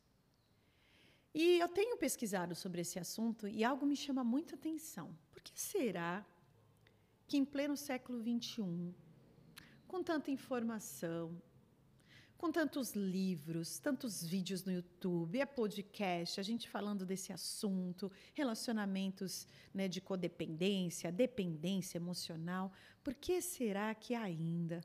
E 1.35 1.59
eu 1.59 1.69
tenho 1.69 1.97
pesquisado 1.97 2.55
sobre 2.55 2.81
esse 2.83 2.99
assunto 2.99 3.49
e 3.49 3.65
algo 3.65 3.85
me 3.85 3.97
chama 3.97 4.23
muita 4.23 4.55
atenção. 4.55 5.17
Por 5.33 5.43
que 5.43 5.61
será 5.61 6.25
que 7.27 7.37
em 7.37 7.45
pleno 7.45 7.77
século 7.77 8.23
XXI 8.23 8.95
com 9.89 10.03
tanta 10.03 10.31
informação, 10.31 11.41
com 12.37 12.51
tantos 12.51 12.95
livros, 12.95 13.79
tantos 13.79 14.25
vídeos 14.25 14.65
no 14.65 14.73
YouTube, 14.73 15.41
é 15.41 15.47
podcast, 15.47 16.39
a 16.39 16.43
gente 16.43 16.69
falando 16.69 17.07
desse 17.07 17.33
assunto, 17.33 18.11
relacionamentos 18.33 19.47
né, 19.73 19.89
de 19.89 20.01
codependência, 20.01 21.13
dependência 21.13 21.97
emocional. 21.97 22.73
Por 23.03 23.15
que 23.15 23.41
será 23.41 23.95
que 23.95 24.15
ainda 24.15 24.85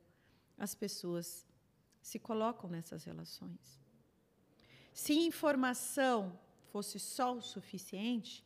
as 0.60 0.76
pessoas 0.76 1.48
se 2.02 2.20
colocam 2.20 2.70
nessas 2.70 3.06
relações? 3.06 3.82
Se 4.94 5.14
informação 5.14 6.38
fosse 6.72 7.00
só 7.00 7.36
o 7.36 7.42
suficiente, 7.42 8.46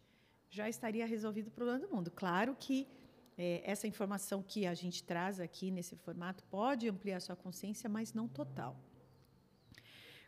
já 0.50 0.70
estaria 0.70 1.06
resolvido 1.06 1.48
o 1.48 1.52
problema 1.52 1.80
do 1.80 1.90
mundo. 1.94 2.12
Claro 2.12 2.56
que 2.60 2.88
é, 3.38 3.62
essa 3.66 3.88
informação 3.88 4.44
que 4.44 4.68
a 4.68 4.74
gente 4.74 5.04
traz 5.04 5.40
aqui 5.40 5.72
nesse 5.72 5.96
formato 5.96 6.44
pode 6.46 6.88
ampliar 6.88 7.20
sua 7.20 7.36
consciência, 7.36 7.90
mas 7.90 8.14
não 8.14 8.28
total. 8.28 8.78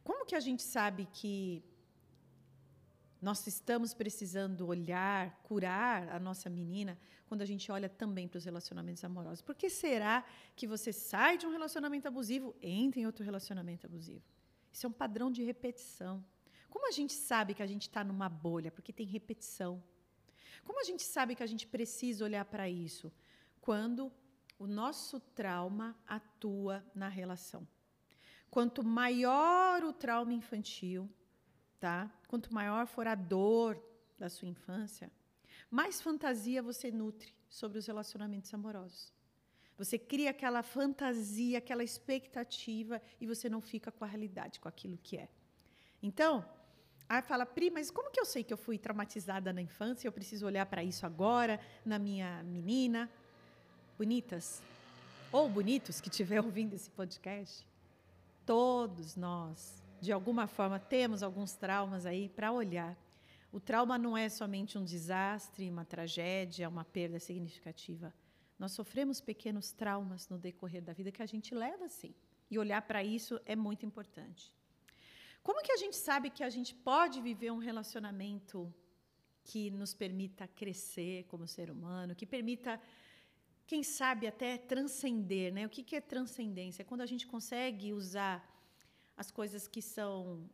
Como 0.03 0.25
que 0.25 0.35
a 0.35 0.39
gente 0.39 0.63
sabe 0.63 1.07
que 1.13 1.63
nós 3.25 3.47
estamos 3.47 3.91
precisando 3.91 4.67
olhar, 4.67 5.41
curar 5.41 6.09
a 6.09 6.19
nossa 6.19 6.47
menina 6.47 6.95
quando 7.27 7.41
a 7.41 7.45
gente 7.51 7.71
olha 7.71 7.89
também 7.89 8.27
para 8.27 8.37
os 8.37 8.45
relacionamentos 8.45 9.03
amorosos? 9.03 9.41
Por 9.41 9.55
que 9.55 9.67
será 9.67 10.23
que 10.55 10.67
você 10.67 10.93
sai 10.93 11.35
de 11.39 11.47
um 11.47 11.49
relacionamento 11.49 12.07
abusivo, 12.07 12.55
entra 12.61 12.99
em 12.99 13.07
outro 13.07 13.25
relacionamento 13.25 13.87
abusivo? 13.87 14.23
Isso 14.71 14.85
é 14.85 14.89
um 14.89 14.93
padrão 15.03 15.31
de 15.31 15.41
repetição. 15.41 16.23
Como 16.69 16.87
a 16.87 16.91
gente 16.91 17.13
sabe 17.13 17.55
que 17.55 17.63
a 17.63 17.65
gente 17.65 17.87
está 17.89 18.03
numa 18.03 18.29
bolha? 18.29 18.71
Porque 18.71 18.93
tem 18.93 19.07
repetição. 19.07 19.83
Como 20.63 20.79
a 20.79 20.83
gente 20.83 21.01
sabe 21.01 21.33
que 21.33 21.41
a 21.41 21.47
gente 21.47 21.65
precisa 21.65 22.23
olhar 22.23 22.45
para 22.45 22.69
isso? 22.69 23.11
Quando 23.59 24.11
o 24.59 24.67
nosso 24.67 25.19
trauma 25.19 25.97
atua 26.05 26.85
na 26.93 27.09
relação. 27.09 27.67
Quanto 28.51 28.83
maior 28.83 29.83
o 29.83 29.91
trauma 29.91 30.31
infantil, 30.31 31.09
tá? 31.85 32.11
Quanto 32.27 32.51
maior 32.51 32.87
for 32.87 33.05
a 33.05 33.13
dor 33.13 33.79
da 34.17 34.27
sua 34.27 34.47
infância, 34.47 35.11
mais 35.69 36.01
fantasia 36.01 36.63
você 36.63 36.89
nutre 36.89 37.31
sobre 37.47 37.77
os 37.77 37.85
relacionamentos 37.85 38.51
amorosos. 38.55 39.13
Você 39.77 39.99
cria 39.99 40.31
aquela 40.31 40.63
fantasia, 40.63 41.59
aquela 41.59 41.83
expectativa 41.83 42.99
e 43.21 43.27
você 43.27 43.47
não 43.47 43.61
fica 43.61 43.91
com 43.91 44.03
a 44.03 44.07
realidade, 44.07 44.59
com 44.59 44.67
aquilo 44.67 44.97
que 44.97 45.15
é. 45.15 45.29
Então, 46.01 46.43
Aí 47.07 47.21
fala, 47.21 47.45
Pri, 47.45 47.69
mas 47.69 47.91
como 47.91 48.09
que 48.09 48.19
eu 48.19 48.25
sei 48.25 48.43
que 48.43 48.51
eu 48.51 48.57
fui 48.57 48.79
traumatizada 48.79 49.53
na 49.53 49.61
infância? 49.61 50.07
Eu 50.07 50.11
preciso 50.11 50.43
olhar 50.43 50.65
para 50.65 50.83
isso 50.83 51.05
agora, 51.05 51.59
na 51.85 51.99
minha 51.99 52.41
menina. 52.41 53.07
Bonitas, 53.95 54.59
ou 55.31 55.47
bonitos 55.47 56.01
que 56.01 56.09
estiver 56.09 56.41
ouvindo 56.43 56.73
esse 56.73 56.89
podcast, 56.89 57.63
todos 58.43 59.15
nós, 59.15 59.84
de 60.05 60.11
alguma 60.11 60.47
forma, 60.47 60.79
temos 60.79 61.23
alguns 61.23 61.53
traumas 61.53 62.05
aí 62.05 62.29
para 62.29 62.51
olhar. 62.51 62.95
O 63.51 63.59
trauma 63.59 63.97
não 63.97 64.17
é 64.17 64.29
somente 64.29 64.77
um 64.77 64.83
desastre, 64.83 65.69
uma 65.69 65.83
tragédia, 65.83 66.69
uma 66.69 66.85
perda 66.85 67.19
significativa. 67.19 68.13
Nós 68.59 68.71
sofremos 68.71 69.19
pequenos 69.19 69.71
traumas 69.71 70.29
no 70.29 70.37
decorrer 70.37 70.81
da 70.81 70.93
vida 70.93 71.11
que 71.11 71.21
a 71.21 71.25
gente 71.25 71.53
leva, 71.53 71.89
sim. 71.89 72.13
E 72.49 72.59
olhar 72.59 72.81
para 72.83 73.03
isso 73.03 73.39
é 73.45 73.55
muito 73.55 73.85
importante. 73.85 74.53
Como 75.41 75.61
que 75.61 75.71
a 75.71 75.77
gente 75.77 75.95
sabe 75.95 76.29
que 76.29 76.43
a 76.43 76.49
gente 76.49 76.73
pode 76.73 77.21
viver 77.21 77.51
um 77.51 77.57
relacionamento 77.57 78.73
que 79.43 79.69
nos 79.69 79.93
permita 79.93 80.47
crescer 80.47 81.23
como 81.25 81.47
ser 81.47 81.69
humano, 81.69 82.15
que 82.15 82.25
permita, 82.25 82.81
quem 83.67 83.83
sabe, 83.83 84.27
até 84.27 84.57
transcender, 84.57 85.53
né? 85.53 85.65
O 85.65 85.69
que, 85.69 85.95
é 85.95 86.01
transcendência? 86.01 86.81
É 86.81 86.85
quando 86.85 87.01
a 87.01 87.05
gente 87.05 87.27
consegue 87.27 87.93
usar 87.93 88.54
as 89.15 89.31
coisas 89.31 89.67
que 89.67 89.81
são 89.81 90.49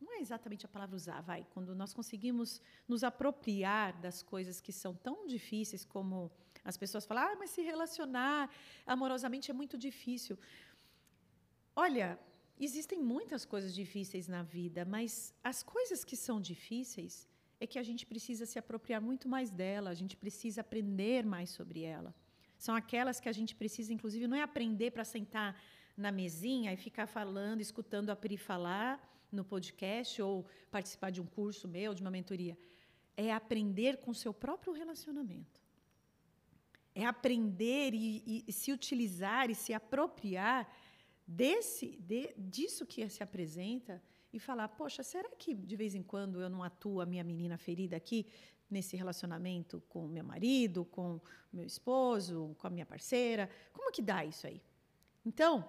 não 0.00 0.14
é 0.14 0.20
exatamente 0.20 0.64
a 0.64 0.68
palavra 0.68 0.94
usar, 0.94 1.20
vai, 1.20 1.44
quando 1.52 1.74
nós 1.74 1.92
conseguimos 1.92 2.60
nos 2.86 3.02
apropriar 3.02 4.00
das 4.00 4.22
coisas 4.22 4.60
que 4.60 4.72
são 4.72 4.94
tão 4.94 5.26
difíceis 5.26 5.84
como 5.84 6.30
as 6.64 6.76
pessoas 6.76 7.04
falam, 7.04 7.24
ah, 7.24 7.36
mas 7.36 7.50
se 7.50 7.62
relacionar 7.62 8.50
amorosamente 8.86 9.50
é 9.50 9.54
muito 9.54 9.76
difícil. 9.76 10.38
Olha, 11.74 12.18
existem 12.60 13.00
muitas 13.00 13.44
coisas 13.44 13.74
difíceis 13.74 14.28
na 14.28 14.42
vida, 14.42 14.84
mas 14.84 15.34
as 15.42 15.62
coisas 15.62 16.04
que 16.04 16.16
são 16.16 16.40
difíceis 16.40 17.28
é 17.60 17.66
que 17.66 17.78
a 17.78 17.82
gente 17.82 18.06
precisa 18.06 18.46
se 18.46 18.58
apropriar 18.58 19.00
muito 19.00 19.28
mais 19.28 19.50
dela, 19.50 19.90
a 19.90 19.94
gente 19.94 20.16
precisa 20.16 20.60
aprender 20.60 21.24
mais 21.24 21.50
sobre 21.50 21.82
ela. 21.82 22.14
São 22.56 22.74
aquelas 22.74 23.20
que 23.20 23.28
a 23.28 23.32
gente 23.32 23.54
precisa, 23.54 23.92
inclusive, 23.92 24.26
não 24.26 24.36
é 24.36 24.42
aprender 24.42 24.90
para 24.90 25.04
sentar 25.04 25.60
na 25.98 26.12
mesinha 26.12 26.72
e 26.72 26.76
ficar 26.76 27.08
falando, 27.08 27.60
escutando 27.60 28.10
a 28.10 28.16
Pri 28.16 28.36
falar 28.36 29.04
no 29.30 29.44
podcast 29.44 30.22
ou 30.22 30.46
participar 30.70 31.10
de 31.10 31.20
um 31.20 31.26
curso 31.26 31.66
meu, 31.66 31.92
de 31.92 32.00
uma 32.00 32.10
mentoria. 32.10 32.56
É 33.16 33.32
aprender 33.32 33.98
com 33.98 34.12
o 34.12 34.14
seu 34.14 34.32
próprio 34.32 34.72
relacionamento. 34.72 35.60
É 36.94 37.04
aprender 37.04 37.92
e, 37.92 38.44
e 38.46 38.52
se 38.52 38.72
utilizar 38.72 39.50
e 39.50 39.56
se 39.56 39.74
apropriar 39.74 40.72
desse, 41.26 41.96
de, 42.00 42.32
disso 42.38 42.86
que 42.86 43.06
se 43.08 43.22
apresenta 43.22 44.00
e 44.32 44.38
falar: 44.38 44.68
poxa, 44.68 45.02
será 45.02 45.28
que 45.30 45.52
de 45.52 45.76
vez 45.76 45.96
em 45.96 46.02
quando 46.02 46.40
eu 46.40 46.48
não 46.48 46.62
atuo 46.62 47.00
a 47.00 47.06
minha 47.06 47.24
menina 47.24 47.58
ferida 47.58 47.96
aqui 47.96 48.24
nesse 48.70 48.96
relacionamento 48.96 49.82
com 49.88 50.06
meu 50.06 50.24
marido, 50.24 50.84
com 50.84 51.20
meu 51.52 51.66
esposo, 51.66 52.54
com 52.56 52.66
a 52.68 52.70
minha 52.70 52.86
parceira? 52.86 53.50
Como 53.72 53.90
que 53.90 54.00
dá 54.00 54.24
isso 54.24 54.46
aí? 54.46 54.62
Então, 55.24 55.68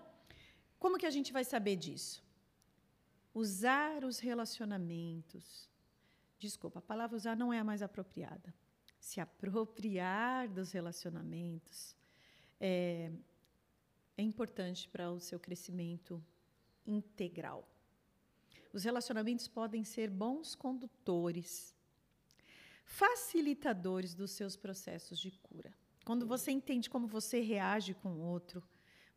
como 0.80 0.98
que 0.98 1.06
a 1.06 1.12
gente 1.12 1.34
vai 1.34 1.44
saber 1.44 1.76
disso? 1.76 2.24
Usar 3.34 4.04
os 4.04 4.18
relacionamentos. 4.20 5.70
Desculpa, 6.40 6.80
a 6.80 6.82
palavra 6.82 7.18
usar 7.18 7.36
não 7.36 7.52
é 7.52 7.60
a 7.60 7.64
mais 7.64 7.82
apropriada. 7.82 8.54
Se 9.00 9.20
apropriar 9.20 10.48
dos 10.48 10.72
relacionamentos 10.72 11.96
é, 12.60 13.12
é 14.18 14.22
importante 14.22 14.88
para 14.88 15.12
o 15.12 15.20
seu 15.20 15.40
crescimento 15.40 16.24
integral. 16.86 17.68
Os 18.72 18.84
relacionamentos 18.84 19.48
podem 19.48 19.84
ser 19.84 20.10
bons 20.10 20.56
condutores, 20.56 21.76
facilitadores 22.84 24.14
dos 24.14 24.32
seus 24.32 24.56
processos 24.56 25.20
de 25.20 25.32
cura. 25.32 25.74
Quando 26.06 26.26
você 26.26 26.52
entende 26.52 26.90
como 26.90 27.08
você 27.08 27.42
reage 27.42 27.94
com 27.94 28.10
o 28.14 28.22
outro, 28.22 28.64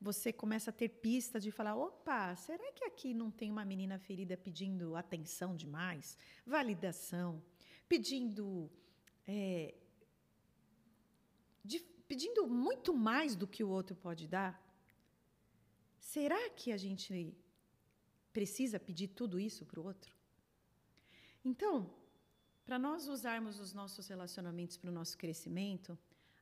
você 0.02 0.32
começa 0.32 0.71
a 0.71 0.73
ter 0.73 0.88
pistas 0.88 1.42
de 1.42 1.50
falar: 1.50 1.76
opa, 1.76 2.35
será 2.37 2.73
que 2.73 2.85
aqui 2.85 3.14
não 3.14 3.30
tem 3.30 3.50
uma 3.50 3.64
menina 3.64 3.99
ferida 3.99 4.37
pedindo 4.37 4.97
atenção 4.97 5.54
demais, 5.54 6.18
validação, 6.44 7.42
pedindo. 7.88 8.71
É, 9.26 9.75
de, 11.64 11.78
pedindo 12.09 12.47
muito 12.47 12.92
mais 12.92 13.37
do 13.37 13.47
que 13.47 13.62
o 13.62 13.68
outro 13.68 13.94
pode 13.94 14.26
dar? 14.26 14.61
Será 16.00 16.50
que 16.50 16.73
a 16.73 16.76
gente 16.76 17.35
precisa 18.32 18.80
pedir 18.80 19.09
tudo 19.09 19.38
isso 19.38 19.64
para 19.64 19.80
o 19.80 19.85
outro? 19.85 20.12
Então, 21.44 21.94
para 22.64 22.78
nós 22.78 23.06
usarmos 23.06 23.61
os 23.61 23.73
nossos 23.73 24.09
relacionamentos 24.09 24.76
para 24.76 24.90
o 24.90 24.92
nosso 24.92 25.16
crescimento, 25.16 25.99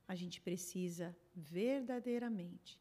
a 0.07 0.15
gente 0.15 0.41
precisa 0.41 1.15
verdadeiramente, 1.35 2.79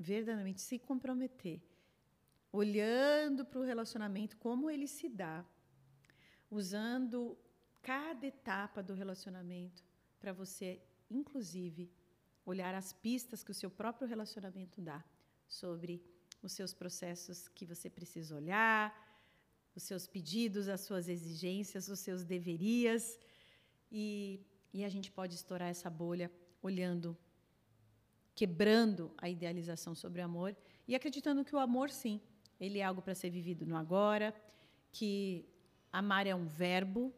verdadeiramente 0.00 0.62
se 0.62 0.78
comprometer, 0.78 1.60
olhando 2.50 3.44
para 3.44 3.60
o 3.60 3.64
relacionamento, 3.64 4.38
como 4.38 4.70
ele 4.70 4.88
se 4.88 5.08
dá, 5.10 5.44
usando 6.50 7.36
cada 7.82 8.26
etapa 8.26 8.82
do 8.82 8.94
relacionamento 8.94 9.84
para 10.18 10.32
você, 10.32 10.80
inclusive, 11.10 11.92
olhar 12.46 12.74
as 12.74 12.94
pistas 12.94 13.44
que 13.44 13.50
o 13.50 13.54
seu 13.54 13.70
próprio 13.70 14.08
relacionamento 14.08 14.80
dá 14.80 15.04
sobre 15.46 16.02
os 16.42 16.52
seus 16.52 16.72
processos 16.72 17.46
que 17.48 17.66
você 17.66 17.90
precisa 17.90 18.34
olhar, 18.34 18.84
os 19.76 19.82
seus 19.82 20.06
pedidos, 20.06 20.66
as 20.66 20.80
suas 20.80 21.08
exigências, 21.08 21.88
os 21.88 22.00
seus 22.00 22.24
deverias. 22.24 23.18
E, 23.92 24.40
e 24.72 24.82
a 24.82 24.88
gente 24.88 25.12
pode 25.12 25.34
estourar 25.34 25.68
essa 25.68 25.90
bolha 25.90 26.30
olhando, 26.62 27.16
quebrando 28.34 29.12
a 29.18 29.28
idealização 29.28 29.94
sobre 29.94 30.20
o 30.20 30.24
amor 30.24 30.56
e 30.86 30.94
acreditando 30.94 31.44
que 31.44 31.54
o 31.54 31.58
amor, 31.58 31.90
sim, 31.90 32.20
ele 32.58 32.78
é 32.78 32.84
algo 32.84 33.02
para 33.02 33.14
ser 33.14 33.30
vivido 33.30 33.66
no 33.66 33.76
agora, 33.76 34.34
que 34.92 35.48
amar 35.92 36.26
é 36.26 36.34
um 36.34 36.46
verbo, 36.46 37.12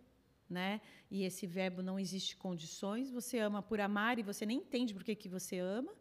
né? 0.48 0.80
E 1.10 1.24
esse 1.24 1.46
verbo 1.46 1.82
não 1.82 1.98
existe 1.98 2.36
condições. 2.36 3.10
Você 3.10 3.38
ama 3.38 3.62
por 3.62 3.80
amar 3.80 4.18
e 4.18 4.22
você 4.22 4.44
nem 4.46 4.58
entende 4.58 4.94
por 4.94 5.02
que, 5.02 5.14
que 5.14 5.28
você 5.28 5.58
ama. 5.58 5.92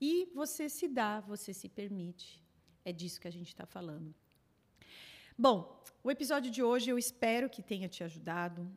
E 0.00 0.30
você 0.34 0.68
se 0.68 0.86
dá, 0.86 1.20
você 1.20 1.52
se 1.52 1.68
permite. 1.68 2.42
É 2.84 2.92
disso 2.92 3.20
que 3.20 3.28
a 3.28 3.32
gente 3.32 3.48
está 3.48 3.66
falando. 3.66 4.14
Bom, 5.36 5.82
o 6.02 6.10
episódio 6.10 6.50
de 6.50 6.62
hoje 6.62 6.90
eu 6.90 6.98
espero 6.98 7.50
que 7.50 7.62
tenha 7.62 7.88
te 7.88 8.04
ajudado. 8.04 8.70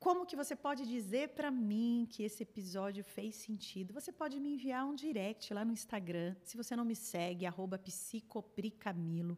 Como 0.00 0.24
que 0.24 0.36
você 0.36 0.54
pode 0.54 0.86
dizer 0.86 1.30
para 1.30 1.50
mim 1.50 2.06
que 2.08 2.22
esse 2.22 2.44
episódio 2.44 3.02
fez 3.02 3.34
sentido? 3.34 3.92
Você 3.92 4.12
pode 4.12 4.38
me 4.38 4.54
enviar 4.54 4.86
um 4.86 4.94
direct 4.94 5.52
lá 5.52 5.64
no 5.64 5.72
Instagram. 5.72 6.36
Se 6.44 6.56
você 6.56 6.76
não 6.76 6.84
me 6.84 6.94
segue, 6.94 7.44
psicopricamilo. 7.84 9.36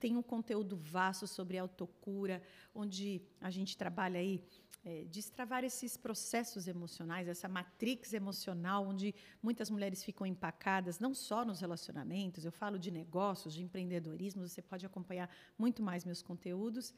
Tem 0.00 0.16
um 0.16 0.22
conteúdo 0.22 0.76
vasto 0.76 1.26
sobre 1.26 1.58
autocura, 1.58 2.42
onde 2.74 3.20
a 3.38 3.50
gente 3.50 3.76
trabalha 3.76 4.18
aí 4.18 4.42
é, 4.82 5.04
destravar 5.04 5.62
esses 5.62 5.98
processos 5.98 6.66
emocionais, 6.66 7.28
essa 7.28 7.46
matrix 7.46 8.14
emocional, 8.14 8.86
onde 8.86 9.14
muitas 9.42 9.68
mulheres 9.68 10.02
ficam 10.02 10.26
empacadas, 10.26 10.98
não 10.98 11.12
só 11.12 11.44
nos 11.44 11.60
relacionamentos, 11.60 12.46
eu 12.46 12.52
falo 12.52 12.78
de 12.78 12.90
negócios, 12.90 13.52
de 13.52 13.62
empreendedorismo, 13.62 14.48
você 14.48 14.62
pode 14.62 14.86
acompanhar 14.86 15.28
muito 15.58 15.82
mais 15.82 16.06
meus 16.06 16.22
conteúdos. 16.22 16.94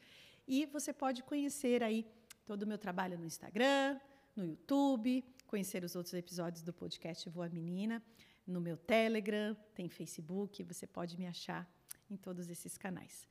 E 0.47 0.67
você 0.67 0.93
pode 0.93 1.23
conhecer 1.23 1.83
aí 1.83 2.07
todo 2.45 2.63
o 2.63 2.67
meu 2.67 2.79
trabalho 2.79 3.19
no 3.19 3.25
Instagram, 3.25 4.01
no 4.35 4.45
YouTube, 4.45 5.25
conhecer 5.47 5.85
os 5.85 5.97
outros 5.97 6.15
episódios 6.15 6.63
do 6.63 6.73
podcast 6.73 7.29
Voa 7.29 7.49
Menina, 7.49 8.03
no 8.47 8.61
meu 8.61 8.77
Telegram, 8.77 9.57
tem 9.75 9.89
Facebook, 9.89 10.63
você 10.63 10.87
pode 10.87 11.19
me 11.19 11.27
achar 11.27 11.69
em 12.09 12.17
todos 12.17 12.49
esses 12.49 12.77
canais. 12.77 13.29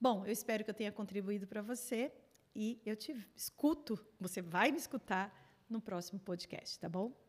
Bom, 0.00 0.24
eu 0.26 0.32
espero 0.32 0.64
que 0.64 0.70
eu 0.70 0.74
tenha 0.74 0.90
contribuído 0.90 1.46
para 1.46 1.62
você 1.62 2.12
e 2.54 2.80
eu 2.84 2.96
te 2.96 3.14
escuto, 3.34 3.98
você 4.18 4.42
vai 4.42 4.70
me 4.70 4.78
escutar 4.78 5.32
no 5.68 5.80
próximo 5.80 6.20
podcast, 6.20 6.78
tá 6.78 6.88
bom? 6.88 7.21